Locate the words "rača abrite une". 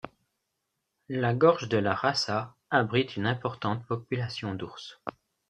1.93-3.27